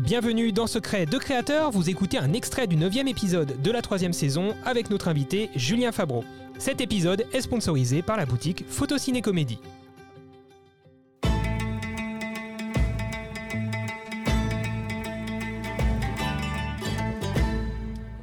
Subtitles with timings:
[0.00, 4.14] Bienvenue dans Secret de Créateur, vous écoutez un extrait du 9 épisode de la troisième
[4.14, 6.24] saison avec notre invité Julien Fabreau.
[6.58, 9.58] Cet épisode est sponsorisé par la boutique Photociné Comédie.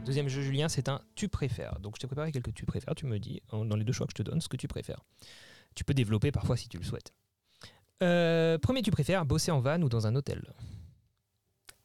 [0.04, 1.78] Deuxième jeu Julien, c'est un tu préfères.
[1.80, 4.14] Donc je t'ai préparé quelques tu préfères, tu me dis dans les deux choix que
[4.18, 5.04] je te donne ce que tu préfères.
[5.76, 7.14] Tu peux développer parfois si tu le souhaites.
[8.02, 10.42] Euh, premier tu préfères, bosser en van ou dans un hôtel?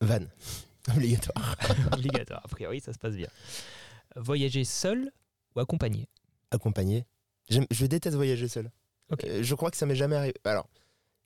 [0.03, 0.27] Van.
[0.97, 1.57] Obligatoire.
[1.93, 3.29] Obligatoire, a priori ça se passe bien.
[4.17, 5.11] Voyager seul
[5.57, 6.09] ou accompagné?
[6.51, 7.07] Accompagné.
[7.49, 8.71] Je déteste voyager seul.
[9.25, 10.35] Euh, je crois que ça m'est jamais arrivé.
[10.45, 10.69] Alors,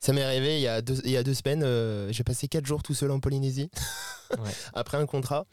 [0.01, 1.63] ça m'est arrivé il y a deux, il y a deux semaines.
[1.63, 3.71] Euh, j'ai passé quatre jours tout seul en Polynésie
[4.75, 5.47] après un contrat.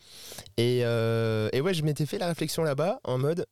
[0.58, 3.46] Et, euh, et ouais, je m'étais fait la réflexion là-bas en mode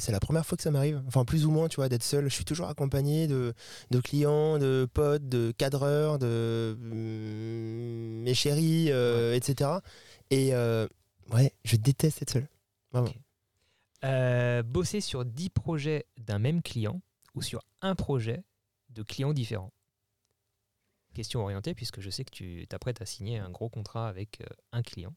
[0.00, 1.00] c'est la première fois que ça m'arrive.
[1.06, 2.24] Enfin, plus ou moins, tu vois, d'être seul.
[2.24, 3.54] Je suis toujours accompagné de,
[3.92, 6.76] de clients, de potes, de cadreurs, de
[8.28, 8.90] mes chéris,
[9.34, 9.70] etc.
[10.30, 10.52] Et
[11.32, 12.46] ouais, je déteste être seul.
[14.64, 17.00] bosser sur 10 projets d'un même client
[17.34, 18.44] ou sur un projet
[18.90, 19.72] de clients différents?
[21.14, 24.46] Question orientée, puisque je sais que tu t'apprêtes à signer un gros contrat avec euh,
[24.72, 25.14] un client.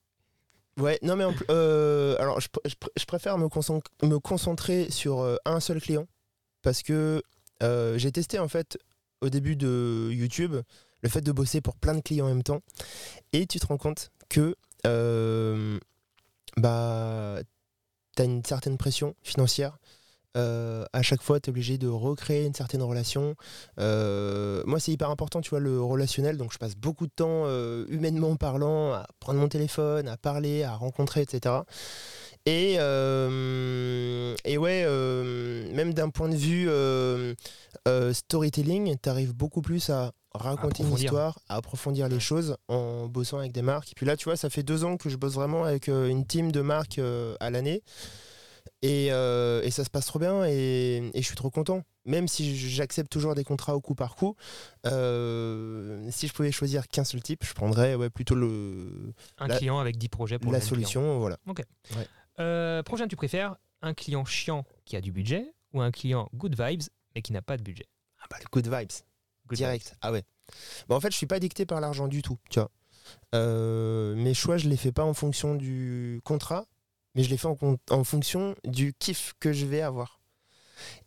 [0.78, 5.60] Ouais, non mais euh, alors je, je, préfère me, concentrer, me concentrer sur euh, un
[5.60, 6.08] seul client
[6.62, 7.22] parce que
[7.62, 8.80] j'ai testé en fait
[9.20, 10.56] au début de YouTube
[11.02, 12.62] le fait de bosser pour plein de clients en même temps
[13.34, 14.56] et tu te rends compte que
[16.58, 17.40] bah
[18.16, 19.78] tu as une certaine pression financière
[20.38, 23.36] euh, à chaque fois, tu es obligé de recréer une certaine relation.
[23.80, 26.38] Euh, moi, c'est hyper important, tu vois, le relationnel.
[26.38, 30.64] Donc, je passe beaucoup de temps, euh, humainement parlant, à prendre mon téléphone, à parler,
[30.64, 31.56] à rencontrer, etc.
[32.46, 34.86] Et, et ouais,
[35.74, 36.70] même d'un point de vue
[38.14, 43.40] storytelling, tu arrives beaucoup plus à raconter une histoire, à approfondir les choses en bossant
[43.40, 43.92] avec des marques.
[43.92, 46.26] Et puis là, tu vois, ça fait deux ans que je bosse vraiment avec une
[46.26, 47.00] team de marques
[47.40, 47.84] à l'année.
[48.84, 51.84] Euh, et, ça se passe trop bien et, je suis trop content.
[52.06, 54.36] Même si j'accepte toujours des contrats au coup par coup,
[54.88, 59.14] euh, si je pouvais choisir qu'un seul type, je prendrais ouais, plutôt le.
[59.38, 61.20] Un client avec 10 projets pour la solution.
[61.20, 61.38] Voilà.
[61.48, 61.62] Ok.
[62.40, 66.60] Euh, prochain, tu préfères un client chiant qui a du budget ou un client good
[66.60, 66.84] vibes
[67.14, 67.86] mais qui n'a pas de budget?
[68.20, 68.92] Ah bah, le good vibes.
[69.56, 69.96] Direct.
[70.02, 70.24] Ah ouais.
[70.88, 72.38] Bah, en fait, je suis pas dicté par l'argent du tout.
[72.50, 72.72] Tu vois.
[74.16, 76.66] mes choix, je les fais pas en fonction du contrat,
[77.16, 80.20] mais je l'ai fait en, fonction du kiff que je vais avoir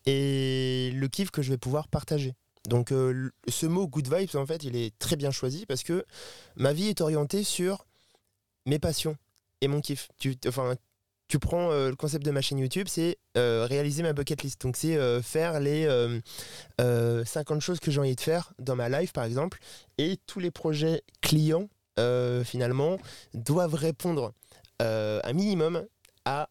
[0.06, 2.34] et le kiff que je vais pouvoir partager.
[2.68, 6.04] Donc euh, ce mot good vibes en fait il est très bien choisi parce que
[6.56, 7.86] ma vie est orientée sur
[8.66, 9.16] mes passions
[9.60, 10.08] et mon kiff.
[10.18, 10.74] Tu, enfin,
[11.34, 14.62] tu prends euh, le concept de ma chaîne YouTube, c'est euh, réaliser ma bucket list.
[14.62, 15.88] Donc c'est faire les
[16.78, 19.58] 50 choses que j'ai envie de faire dans ma life par exemple
[19.98, 21.68] et tous les projets clients
[22.44, 22.98] finalement
[23.32, 24.32] doivent répondre
[24.78, 25.84] un minimum
[26.24, 26.48] à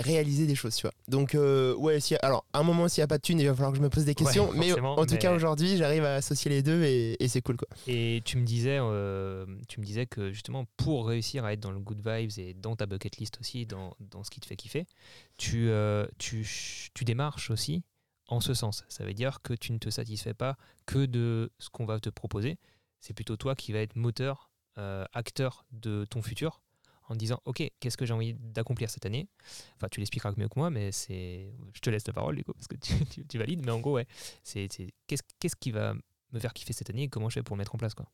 [0.00, 0.92] réaliser des choses, tu vois.
[1.08, 3.46] Donc, euh, ouais, si, alors, à un moment, s'il n'y a pas de thunes, il
[3.46, 4.50] va falloir que je me pose des questions.
[4.54, 7.68] mais en tout cas, aujourd'hui, j'arrive à associer les deux et, c'est cool, quoi.
[7.86, 11.70] Et tu me, disais, euh, tu me disais que justement, pour réussir à être dans
[11.70, 14.56] le good vibes et dans ta bucket list aussi, dans, dans ce qui te fait
[14.56, 14.86] kiffer,
[15.36, 16.44] tu, euh, tu,
[16.92, 17.84] tu démarches aussi
[18.26, 18.84] en ce sens.
[18.88, 20.56] Ça veut dire que tu ne te satisfais pas
[20.86, 22.58] que de ce qu'on va te proposer.
[23.00, 24.50] C'est plutôt toi qui va être moteur,
[25.12, 26.62] acteur de ton futur
[27.10, 29.28] en disant ok qu'est-ce que j'ai envie d'accomplir cette année?
[29.76, 32.54] Enfin tu l'expliqueras mieux que moi mais c'est je te laisse la parole du coup
[32.54, 32.76] parce que
[33.28, 34.06] tu, valides mais en gros ouais
[34.42, 34.68] c'est
[35.06, 35.94] qu'est-ce qu'est-ce qui va
[36.32, 38.06] me faire kiffer cette année et comment je fais pour le mettre en place quoi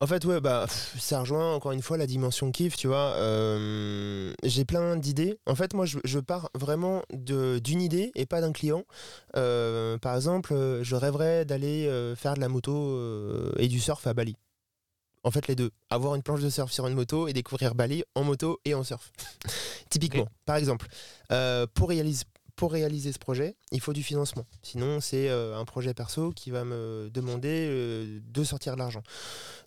[0.00, 0.66] en fait, ouais, bah,
[0.98, 3.14] ça rejoint encore une fois la dimension kiff, tu vois.
[3.18, 5.38] Euh, j'ai plein d'idées.
[5.46, 8.82] En fait, moi, je, pars vraiment d'une idée et pas d'un client.
[9.36, 12.98] Euh, par exemple, je rêverais d'aller euh, faire de la moto
[13.58, 14.34] et du surf à Bali
[15.24, 15.70] en fait les deux.
[15.90, 18.84] Avoir une planche de surf sur une moto et découvrir Bali en moto et en
[18.84, 19.12] surf.
[19.90, 20.86] Typiquement, par exemple,
[21.30, 22.24] euh, pour, réaliser,
[22.56, 24.46] pour réaliser ce projet, il faut du financement.
[24.62, 29.02] Sinon, c'est euh, un projet perso qui va me demander euh, de sortir de l'argent.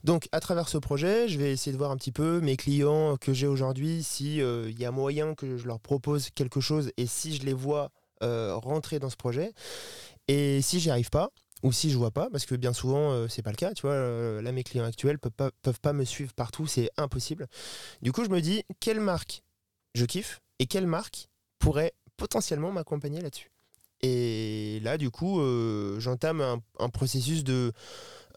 [0.04, 3.18] Donc, à travers ce projet, je vais essayer de voir un petit peu mes clients
[3.18, 7.06] que j'ai aujourd'hui, s'il il y a moyen que je leur propose quelque chose et
[7.06, 7.92] si je les vois
[8.22, 9.54] rentrer dans ce projet.
[10.28, 11.30] Et si j'y arrive pas,
[11.64, 13.84] ou si je vois pas, parce que bien souvent euh, c'est pas le cas, tu
[13.84, 17.48] vois, euh, là mes clients actuels peuvent pas, peuvent pas me suivre partout, c'est impossible.
[18.02, 19.44] Du coup je me dis quelle marque
[19.94, 21.30] je kiffe et quelle marque
[21.60, 23.52] pourrait potentiellement m'accompagner là-dessus?
[24.02, 26.42] Et là du coup euh, j'entame
[26.80, 27.72] un, processus de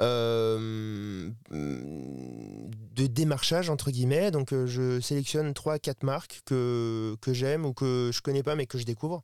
[0.00, 4.30] euh, de démarchage entre guillemets.
[4.30, 8.66] Donc euh, je sélectionne 3-4 marques que, que j'aime ou que je connais pas mais
[8.66, 9.22] que je découvre.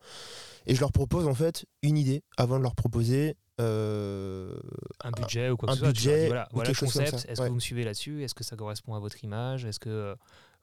[0.66, 5.56] Et je leur propose en fait une idée avant de leur proposer un budget ou
[5.56, 5.88] quoi que ce soit.
[5.88, 7.26] Budget voilà, voilà le concept.
[7.28, 8.24] Est-ce que vous me suivez là-dessus?
[8.24, 9.64] Est-ce que ça correspond à votre image?
[9.64, 10.16] Est-ce que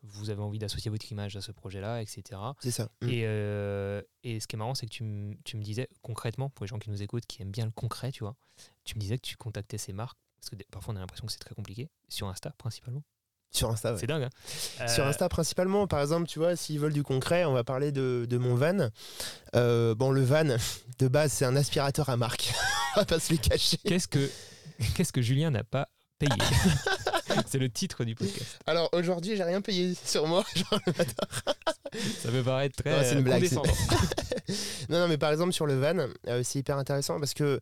[0.03, 2.39] vous avez envie d'associer votre image à ce projet-là, etc.
[2.59, 2.89] C'est ça.
[3.01, 3.09] Mm.
[3.09, 4.05] Et, euh, et,
[4.41, 7.01] ce qui est marrant, c'est que tu, me disais concrètement, pour les gens qui nous
[7.01, 8.35] écoutent, qui aiment bien le concret, tu vois,
[8.83, 11.31] tu me disais que tu contactais ces marques, parce que parfois on a l'impression que
[11.31, 13.03] c'est très compliqué, sur Insta principalement.
[13.53, 14.23] Sur Insta, C'est dingue.
[14.79, 17.65] Hein Sur euh, Insta principalement, par exemple, tu vois, s'ils veulent du concret, on va
[17.65, 18.89] parler de, de mon van.
[19.55, 20.55] Euh, bon, le van,
[20.99, 22.53] de base, c'est un aspirateur à marque.
[22.95, 23.77] on va pas se le cacher.
[23.77, 24.31] Qu'est-ce que,
[24.95, 26.31] qu'est-ce que Julien n'a pas payé?
[27.47, 28.59] C'est le titre du podcast.
[28.67, 30.93] Alors aujourd'hui, j'ai rien payé sur moi, genre le
[32.19, 33.47] Ça peut paraître très c'est une blague,
[34.89, 37.59] non, non, mais par exemple sur le van, euh, c'est hyper intéressant parce que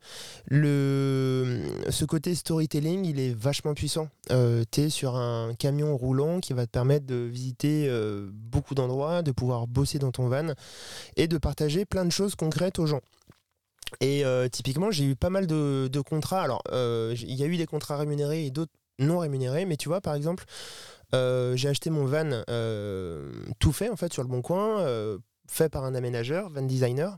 [0.48, 4.10] le ce côté storytelling, il est vachement puissant.
[4.32, 8.76] Euh, tu es sur un camion roulant qui va te permettre de visiter euh, beaucoup
[8.76, 10.54] d'endroits, de pouvoir bosser dans ton van
[11.16, 13.02] et de partager plein de choses concrètes aux gens.
[14.02, 16.44] Et typiquement, j'ai eu pas mal de, de contrats.
[16.44, 20.02] Alors, il y a eu des contrats rémunérés et d'autres non rémunéré, mais tu vois,
[20.02, 20.46] par exemple,
[21.14, 25.18] euh, j'ai acheté mon van euh, tout fait en fait sur le bon coin, euh,
[25.48, 27.18] fait par un aménageur, van designer,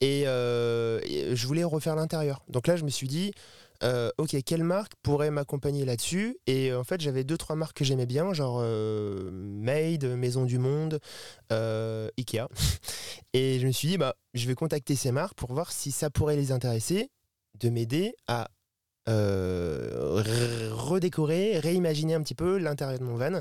[0.00, 2.44] et, je voulais refaire l'intérieur.
[2.48, 3.32] Donc là, je me suis dit,
[4.18, 6.36] ok, quelle marque pourrait m'accompagner là-dessus?
[6.46, 11.00] Et en fait, j'avais deux trois marques que j'aimais bien, genre Made, Maison du Monde,
[11.50, 12.46] Ikea.
[13.32, 16.10] Et je me suis dit, bah, je vais contacter ces marques pour voir si ça
[16.10, 17.08] pourrait les intéresser
[17.58, 18.48] de m'aider à
[19.08, 23.40] euh, redécorer, réimaginer un petit peu l'intérieur de mon van.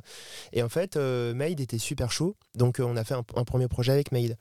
[0.54, 2.36] Et en fait, euh, Made était super chaud.
[2.56, 4.38] Donc euh, on a fait un, premier projet avec Made.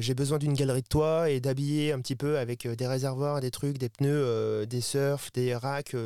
[0.00, 3.50] j'ai besoin d'une galerie de toit et d'habiller un petit peu avec des réservoirs, des
[3.50, 5.96] trucs, des pneus, des surfs, des racks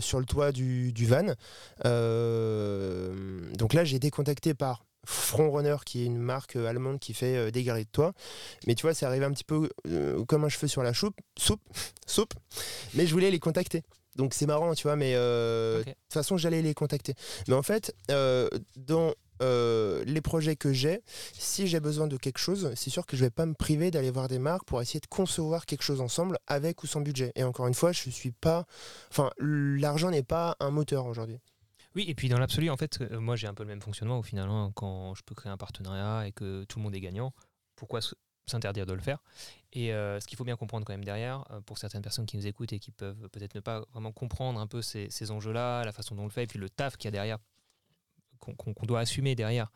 [0.00, 1.34] sur le toit du van.
[3.58, 7.36] donc là, j'ai été contacté par Frontrunner, qui est une marque euh, allemande qui fait
[7.36, 8.12] euh, des galeries de toit.
[8.66, 11.16] Mais tu vois, c'est arrivé un petit peu euh, comme un cheveu sur la soupe,
[11.38, 11.62] soupe,
[12.06, 12.34] soupe.
[12.94, 13.82] Mais je voulais les contacter.
[14.16, 17.14] Donc c'est marrant, tu vois, mais de toute façon, j'allais les contacter.
[17.48, 21.02] Mais en fait, dans les projets que j'ai,
[21.34, 24.10] si j'ai besoin de quelque chose, c'est sûr que je vais pas me priver d'aller
[24.10, 27.32] voir des marques pour essayer de concevoir quelque chose ensemble avec ou sans budget.
[27.34, 28.64] Et encore une fois, je suis pas,
[29.10, 31.38] enfin, l'argent n'est pas un moteur aujourd'hui.
[31.96, 34.18] Oui, et puis dans l'absolu, en fait, euh, moi j'ai un peu le même fonctionnement
[34.18, 34.50] au final.
[34.50, 37.32] Hein, quand je peux créer un partenariat et que tout le monde est gagnant,
[37.74, 38.00] pourquoi
[38.46, 39.22] s'interdire de le faire?
[39.72, 42.36] Et euh, ce qu'il faut bien comprendre quand même derrière, euh, pour certaines personnes qui
[42.36, 45.84] nous écoutent et qui peuvent peut-être ne pas vraiment comprendre un peu ces, ces enjeux-là,
[45.84, 47.38] la façon dont on le fait, et puis le taf qu'il y a derrière,
[48.40, 49.72] qu'on doit assumer derrière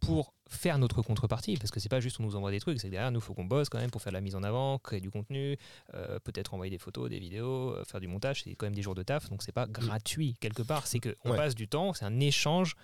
[0.00, 2.90] pour faire notre contrepartie, parce que c'est pas juste on nous envoie des trucs, c'est
[2.90, 5.00] derrière nous, faut qu'on bosse quand même pour faire de la mise en avant, créer
[5.00, 5.56] du contenu,
[5.94, 8.82] euh, peut-être envoyer des photos, des vidéos, euh, faire du montage, c'est quand même des
[8.82, 12.04] jours de taf, donc c'est pas gratuit quelque part, c'est qu'on passe du temps, c'est
[12.04, 12.76] un échange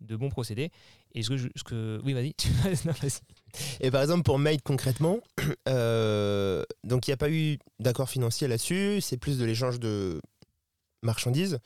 [0.00, 0.70] de bons procédés.
[1.14, 2.00] Et ce que, ce que...
[2.04, 2.34] oui, vas-y.
[3.80, 5.20] et par exemple pour Made concrètement,
[5.68, 10.20] euh, donc il n'y a pas eu d'accord financier là-dessus, c'est plus de l'échange de
[11.06, 11.58] marchandises.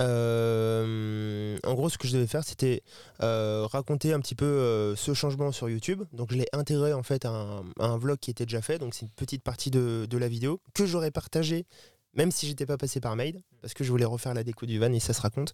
[0.00, 2.82] Euh, en gros, ce que je devais faire, c'était
[3.22, 6.02] euh, raconter un petit peu euh, ce changement sur YouTube.
[6.12, 8.78] Donc, je l'ai intégré en fait à un, vlog qui était déjà fait.
[8.78, 11.66] Donc, c'est une petite partie de, la vidéo que j'aurais partagé,
[12.14, 14.78] même si j'étais pas passé par mail, parce que je voulais refaire la déco du
[14.78, 15.52] van et ça se raconte.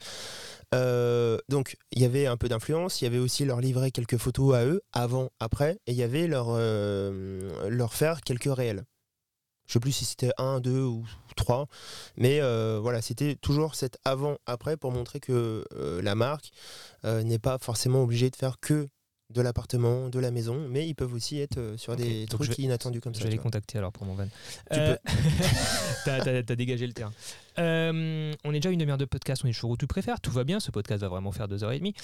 [1.48, 3.00] donc, il y avait un peu d'influence.
[3.00, 6.02] Il y avait aussi leur livrer quelques photos à eux, avant, après, et il y
[6.02, 6.56] avait leur
[7.68, 8.84] leur faire quelques réels.
[9.70, 11.04] Je sais plus si c'était un, deux ou
[11.36, 11.68] trois,
[12.16, 16.50] mais euh, voilà, c'était toujours cet avant-après pour montrer que euh, la marque
[17.04, 18.88] euh, n'est pas forcément obligée de faire que
[19.32, 23.14] de l'appartement, de la maison, mais ils peuvent aussi être sur des trucs inattendus comme
[23.14, 23.20] ça.
[23.20, 24.26] Je vais les contacter alors pour mon van.
[24.72, 24.98] Tu peux.
[26.04, 27.12] t'as, dégagé le terrain.
[27.56, 30.42] on est déjà une demi-heure de podcast, on est chaud où tu préfères, tout va
[30.42, 31.94] bien, ce podcast va vraiment faire deux heures et demie.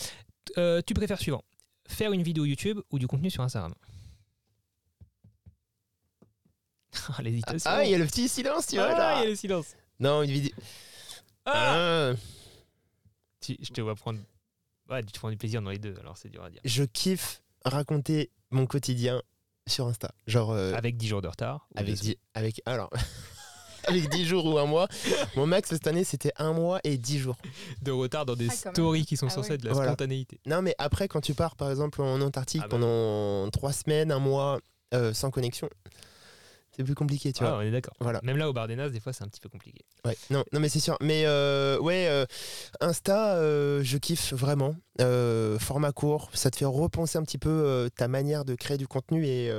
[0.55, 1.43] tu préfères suivant,
[1.89, 3.75] faire une vidéo YouTube ou du contenu sur Instagram?
[7.09, 7.23] Ah,
[7.67, 8.89] ah, il y a le petit silence, tu vois.
[8.91, 9.77] Ah, il y a le silence.
[10.01, 10.53] Non, une vidéo.
[11.45, 12.13] Ah.
[13.47, 14.21] je te vois prendre.
[14.91, 16.61] Ouais, tu prends du plaisir dans les deux, alors c'est dur à dire.
[16.65, 19.23] Je kiffe raconter mon quotidien
[19.67, 20.13] sur Insta.
[20.27, 20.53] Genre.
[20.53, 22.17] Euh, avec 10 jours de retard Avec 10.
[22.35, 22.63] Avec.
[22.67, 22.91] Alors.
[23.87, 24.89] avec 10 jours ou un mois.
[25.37, 27.37] Mon max cette année, c'était un mois et 10 jours.
[27.83, 30.41] De retard dans des stories qui sont censées être de la spontanéité.
[30.47, 32.69] Non, mais après, quand tu pars, par exemple, en Antarctique bah.
[32.69, 34.61] pendant 3 semaines, un mois,
[34.95, 35.69] euh, sans connexion,
[36.77, 37.57] c'est plus compliqué, tu vois.
[37.57, 37.95] On est d'accord.
[38.01, 38.21] Voilà.
[38.23, 39.85] Même là, au bar des Nas, des fois, c'est un petit peu compliqué.
[40.05, 40.97] Ouais, non, non mais c'est sûr.
[41.01, 42.27] Mais euh, ouais, euh,
[42.81, 44.75] Insta, euh, je kiffe vraiment.
[45.59, 49.27] format court, ça te fait repenser un petit peu ta manière de créer du contenu
[49.27, 49.51] et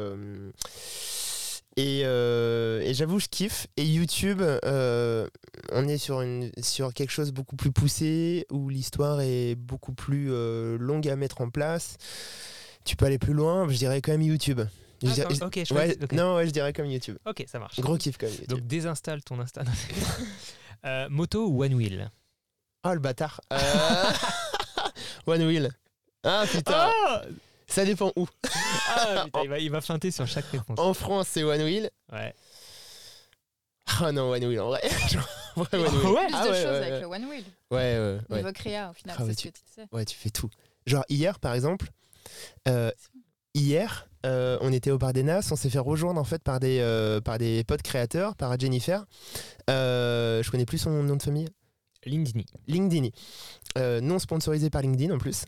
[1.78, 3.68] Et, euh, et j'avoue, je kiffe.
[3.78, 5.28] Et YouTube, euh,
[5.72, 10.30] on est sur, une, sur quelque chose beaucoup plus poussé, où l'histoire est beaucoup plus
[10.32, 11.98] euh, longue à mettre en place.
[12.84, 14.62] Tu peux aller plus loin, je dirais quand même YouTube.
[15.04, 15.98] Je Ah, ok, je ouais.
[16.12, 17.18] Non, ouais, je dirais comme YouTube.
[17.26, 17.80] Ok, ça marche.
[17.80, 18.34] Gros kiff quand même.
[18.36, 18.50] YouTube.
[18.50, 19.64] Donc désinstalle ton Insta.
[20.86, 22.12] Euh, moto ou One Wheel?
[22.84, 23.42] Oh le bâtard.
[23.52, 23.58] Euh,
[25.26, 25.72] One Wheel.
[26.24, 27.24] Ah putain, Ah,
[27.68, 28.28] ça dépend où.
[28.96, 30.78] Ah, putain, il, va, il va feinter sur chaque réponse.
[30.80, 31.90] En France, c'est One Wheel.
[32.14, 32.34] Ouais.
[34.00, 34.82] Ah non, One Wheel en vrai.
[35.56, 36.06] Vrai, One Wheel.
[36.12, 36.28] Ouais.
[36.28, 37.00] Plus Ah de ouais, choses ouais, avec ouais.
[37.02, 37.44] le One Wheel.
[37.72, 38.38] Ouais, ouais, ouais.
[38.38, 39.88] Niveau créa, au final, Ah ouais, c'est ce tu- que tu sais.
[39.92, 40.50] Ouais, tu fais tout.
[40.86, 41.88] Genre hier, par exemple,
[42.68, 42.92] euh,
[43.54, 46.60] hier, euh, on était au bar des Nas, on s'est fait rejoindre en fait par
[46.60, 49.06] des, euh, par des potes créateurs, par Jennifer.
[49.70, 51.48] Euh, je connais plus son nom de famille.
[52.06, 52.42] LinkedIn.
[52.68, 53.10] LinkedIn.
[53.78, 55.44] Euh, non sponsorisé par LinkedIn en plus.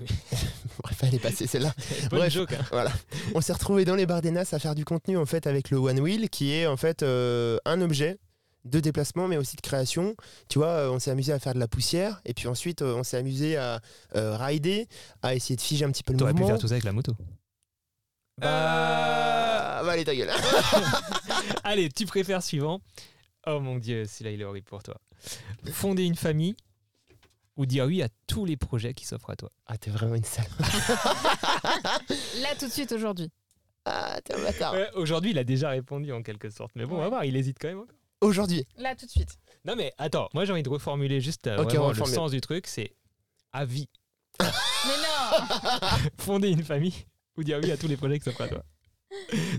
[0.00, 0.06] Oui.
[0.82, 1.74] Bref, elle est passée celle-là.
[2.10, 2.32] Bonne Bref.
[2.32, 2.52] joke.
[2.72, 2.86] hein.
[3.34, 5.70] On s'est retrouvé dans les bars des Nas à faire du contenu en fait avec
[5.70, 8.18] le One Wheel qui est en fait un objet
[8.64, 10.14] de déplacement mais aussi de création.
[10.48, 12.94] Tu vois, euh, on s'est amusé à faire de la poussière et puis ensuite euh,
[12.94, 13.80] on s'est amusé à
[14.16, 14.88] euh, rider,
[15.22, 16.54] à essayer de figer un petit peu le T'aurais pu mouvement.
[16.54, 17.12] faire tout ça avec la moto.
[18.38, 20.30] Bah, bah allez ta gueule.
[21.64, 22.80] Allez, tu préfères suivant.
[23.46, 24.96] Oh mon dieu, celui-là il est horrible pour toi.
[25.72, 26.54] Fonder une famille
[27.56, 29.50] ou dire oui à tous les projets qui s'offrent à toi.
[29.66, 30.46] Ah t'es vraiment une sale.
[32.40, 33.30] Là, tout de suite, aujourd'hui.
[33.84, 34.72] Ah t'es un bâtard.
[34.72, 36.72] Ouais, Aujourd'hui, il a déjà répondu en quelque sorte.
[36.74, 37.96] Mais bon, on va voir, il hésite quand même encore.
[38.20, 38.66] Aujourd'hui.
[38.76, 39.38] Là, tout de suite.
[39.64, 42.14] Non mais attends, moi j'ai envie de reformuler juste euh, Ok, vraiment on le reformule.
[42.14, 42.94] sens du truc, c'est
[43.52, 43.88] à vie.
[44.40, 46.94] Mais non Fonder une famille
[47.36, 48.64] ou dire oui à tous les projets qui s'offrent à toi.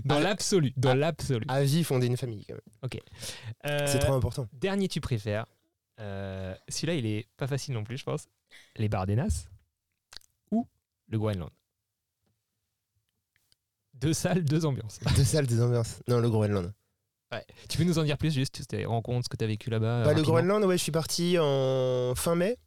[0.04, 0.20] Dans Ah.
[0.20, 1.44] l'absolu, dans l'absolu.
[1.48, 3.00] À vie fonder une famille quand même.
[3.66, 4.48] Euh, C'est trop important.
[4.54, 5.46] Dernier tu préfères.
[6.00, 8.26] Euh, Celui-là, il est pas facile non plus, je pense.
[8.76, 9.46] Les Bardenas
[10.50, 10.66] ou
[11.08, 11.50] le Groenland?
[13.94, 14.98] Deux salles, deux ambiances.
[15.16, 16.02] Deux salles, des ambiances.
[16.08, 16.72] Non, le Groenland.
[17.32, 17.44] Ouais.
[17.68, 20.04] Tu peux nous en dire plus juste tes rencontres, ce que tu as vécu là-bas
[20.04, 22.58] Bah, le Groenland, ouais, je suis parti en fin mai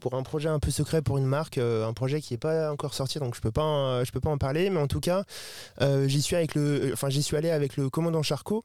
[0.00, 2.72] pour un projet un peu secret pour une marque, euh, un projet qui n'est pas
[2.72, 4.70] encore sorti, donc je peux pas, en- je peux pas en parler.
[4.70, 5.24] Mais en tout cas,
[5.82, 8.64] euh, j'y suis avec le, enfin j'y suis allé avec le commandant Charcot,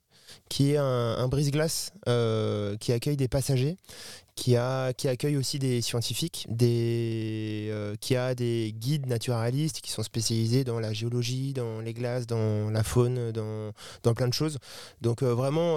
[0.49, 3.77] qui est un, brise-glace euh, qui accueille des passagers,
[4.35, 10.79] qui accueille aussi des scientifiques, euh, qui a des guides naturalistes qui sont spécialisés dans
[10.79, 14.59] la géologie, dans les glaces, dans la faune, dans, plein de choses.
[15.01, 15.75] Donc euh, vraiment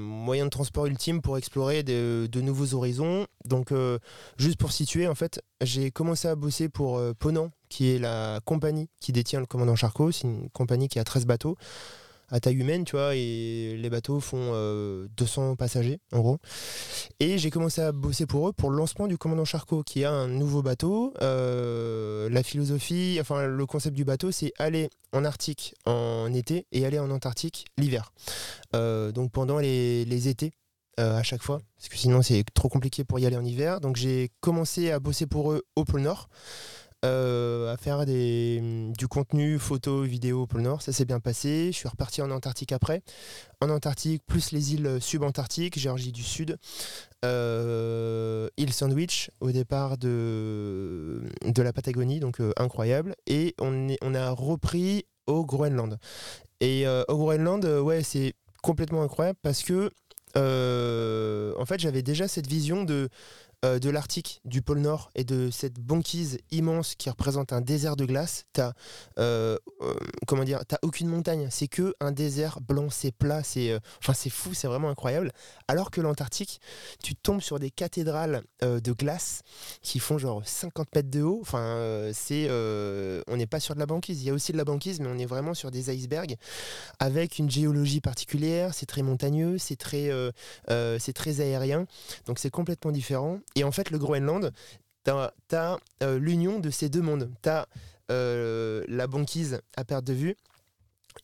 [0.00, 3.26] moyen de transport ultime pour explorer de, de nouveaux horizons.
[3.46, 3.72] Donc
[4.36, 8.88] juste pour situer, en fait, j'ai commencé à bosser pour Ponant, qui est la compagnie
[9.00, 10.12] qui détient le commandant Charcot.
[10.12, 11.56] C'est une compagnie qui a 13 bateaux
[12.28, 16.38] à taille humaine, tu vois, et les bateaux font euh, 200 passagers, en gros.
[17.20, 20.10] Et j'ai commencé à bosser pour eux pour le lancement du commandant Charcot, qui a
[20.10, 21.14] un nouveau bateau.
[21.22, 26.84] Euh, la philosophie, enfin le concept du bateau, c'est aller en Arctique en été et
[26.84, 28.12] aller en Antarctique l'hiver.
[28.74, 30.52] Euh, donc pendant les, étés.
[30.98, 33.80] euh, à chaque fois, parce que sinon c'est trop compliqué pour y aller en hiver.
[33.80, 36.28] Donc j'ai commencé à bosser pour eux au pôle Nord,
[37.04, 40.82] euh, à faire du contenu photo, vidéo au pôle Nord.
[40.82, 41.70] Ça s'est bien passé.
[41.72, 43.02] Je suis reparti en Antarctique après.
[43.60, 46.56] En Antarctique, plus les îles subantarctiques, Géorgie du Sud,
[47.24, 51.22] euh, île Sandwich au départ de,
[51.56, 53.14] la Patagonie, donc euh, incroyable.
[53.26, 55.98] Et on, on a repris au Groenland.
[56.60, 59.90] Et euh, au Groenland, ouais, c'est complètement incroyable parce que
[60.34, 63.08] en fait, j'avais déjà cette vision de,
[63.64, 67.96] euh, de l'Arctique, du pôle Nord et de cette banquise immense qui représente un désert
[67.96, 68.44] de glace.
[68.52, 68.72] T'as
[69.18, 69.94] euh, euh,
[70.26, 73.78] comment dire, aucune montagne, c'est que un désert blanc, c'est plat, c'est
[74.14, 75.32] c'est fou, c'est vraiment incroyable.
[75.68, 76.60] Alors que l'Antarctique,
[77.02, 79.40] tu tombes sur des cathédrales de glace
[79.80, 81.42] qui font genre 50 mètres de haut.
[81.52, 84.22] On n'est pas sur de la banquise.
[84.22, 86.36] Il y a aussi de la banquise, mais on est vraiment sur des icebergs
[86.98, 88.74] avec une géologie particulière.
[88.74, 90.10] C'est très montagneux, c'est très
[91.40, 91.86] aérien,
[92.26, 93.40] donc c'est complètement différent.
[93.54, 94.52] Et en fait, le Groenland,
[95.04, 95.78] t'as as,
[96.18, 97.30] l'union de ces deux mondes.
[97.42, 97.66] T'as
[98.10, 100.36] euh, la banquise à perte de vue.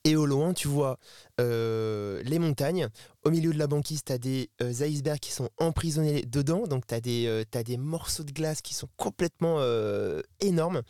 [0.05, 0.99] Et au loin, tu vois
[1.41, 2.88] euh, les montagnes.
[3.25, 6.67] Au milieu de la banquise, tu as des euh, icebergs qui sont emprisonnés dedans.
[6.67, 10.83] Donc, tu as, as, des morceaux de glace qui sont complètement euh, énormes.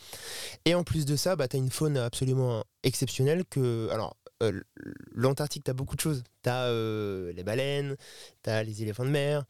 [0.64, 3.44] Et en plus de ça, bah, tu as une faune absolument exceptionnelle.
[3.44, 4.21] Que, alors, euh,
[5.12, 6.24] l'Antarctique, tu as beaucoup de choses.
[6.42, 7.96] Tu as euh, les baleines,
[8.42, 9.44] tu as les éléphants de mer,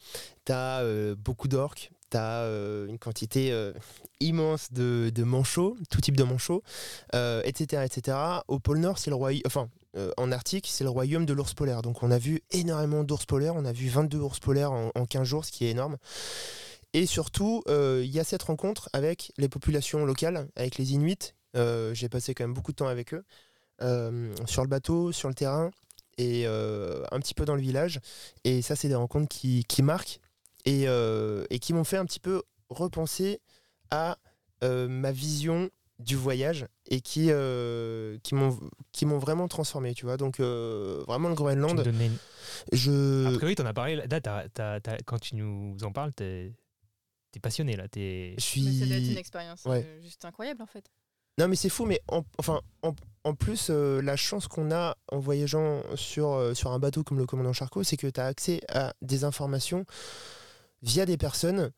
[0.45, 2.45] tu as euh, beaucoup d'orques, tu as
[2.89, 3.73] une quantité euh,
[4.21, 6.63] immense de, manchots, tout type de manchots,
[7.13, 8.17] etc., etc.
[8.49, 9.43] Au pôle Nord, c'est le royaume.
[9.47, 11.83] Enfin, euh, en Arctique, c'est le royaume de l'ours polaire.
[11.83, 13.55] Donc, on a vu énormément d'ours polaires.
[13.57, 15.97] On a vu 22 ours polaires en, en 15 jours, ce qui est énorme.
[16.95, 21.35] Et surtout, euh, il y a cette rencontre avec les populations locales, avec les Inuits.
[21.57, 23.25] Euh, J'ai passé quand même beaucoup de temps avec eux.
[23.83, 25.71] Euh, sur le bateau, sur le terrain
[26.19, 28.01] et euh, un petit peu dans le village.
[28.45, 30.21] Et ça, c'est des rencontres qui, qui marquent
[30.65, 33.41] et, euh, et qui m'ont fait un petit peu repenser
[33.91, 34.19] à
[34.65, 38.59] euh, ma vision du voyage et qui, euh, qui m'ont
[38.93, 40.17] qui m'ont vraiment transformé, tu vois.
[40.17, 42.17] Donc, euh, vraiment, le Groenland, une-
[42.73, 43.27] je.
[43.27, 43.97] A priori, t'en as parlé.
[43.97, 46.53] Là, quand tu nous en parles, t'es
[47.35, 47.89] es passionné là.
[47.89, 49.87] T'es je Mais ça doit être suis une expérience Ouais.
[50.03, 50.85] juste incroyable en fait.
[51.39, 54.97] Non, mais c'est fou, mais en, enfin, en, en plus, euh, la chance qu'on a
[55.11, 58.27] en voyageant sur, euh, sur un bateau comme le commandant Charcot, c'est que tu as
[58.27, 59.87] accès à des informations
[60.83, 61.71] via des personnes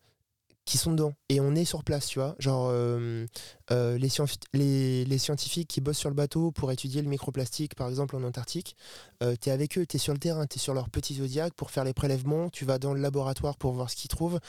[0.64, 1.12] qui sont dedans.
[1.28, 2.35] Et on est sur place, tu vois.
[2.38, 3.26] Genre, euh,
[3.71, 4.09] euh, les,
[4.52, 8.23] les, les scientifiques qui bossent sur le bateau pour étudier le microplastique, par exemple en
[8.23, 8.76] Antarctique,
[9.23, 11.16] euh, tu es avec eux, tu es sur le terrain, tu es sur leur petit
[11.16, 14.40] zodiaque pour faire les prélèvements, tu vas dans le laboratoire pour voir ce qu'ils trouvent.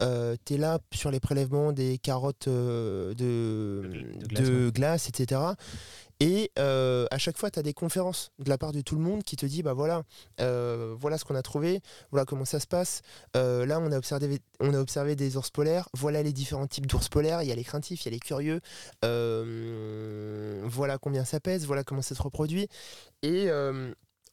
[0.00, 5.40] tu es là sur les prélèvements des carottes euh, de, De glace, de glace, etc.
[6.20, 9.00] Et euh, à chaque fois, tu as des conférences de la part de tout le
[9.00, 10.02] monde qui te dit bah voilà,
[10.40, 13.02] euh, voilà ce qu'on a trouvé, voilà comment ça se passe.
[13.36, 16.86] Euh, là, on a, observé, on a observé des ours polaires, voilà les différents types
[16.86, 17.42] d'ours polaires.
[17.42, 18.60] Il y a les craintifs, il y a les curieux.
[20.64, 22.68] Voilà combien ça pèse, voilà comment ça se reproduit.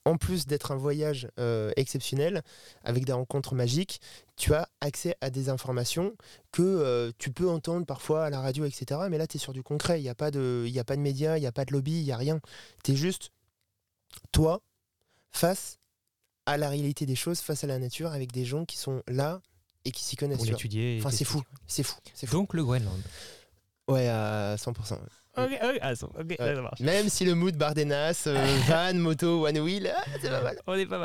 [0.05, 2.43] En plus d'être un voyage euh, exceptionnel,
[2.83, 4.00] avec des rencontres magiques,
[4.35, 6.15] tu as accès à des informations
[6.51, 9.01] que euh, tu peux entendre parfois à la radio, etc.
[9.09, 10.00] Mais là, tu es sur du concret.
[10.00, 11.71] Il n'y a, pas de- y a pas de médias, il n'y a pas de
[11.74, 12.39] lobby, il n'y a rien.
[12.83, 13.31] Tu es juste
[14.31, 14.62] toi
[15.31, 15.79] face
[16.45, 19.41] à la réalité des choses, face à la nature, avec des gens qui sont là
[19.85, 20.38] et qui s'y connaissent.
[20.38, 20.97] pour l'étudier.
[21.00, 21.41] Enfin, c'est fou.
[21.67, 21.95] C'est fou.
[22.13, 22.33] C'est fou.
[22.35, 23.01] Donc le Groenland.
[23.88, 25.00] Ouais, à 100%.
[25.38, 26.56] Ok, ok, ah, ça- ok, Ouais.
[26.56, 26.80] ça marche.
[26.80, 28.36] Même si le mood Bardenas, euh,
[28.68, 30.58] van, moto, one wheel, ah, c'est pas mal.
[30.68, 31.04] On est pas mal.